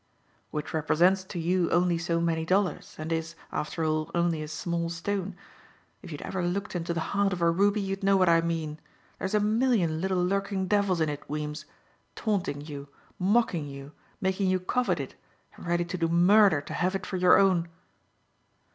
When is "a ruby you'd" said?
7.43-8.01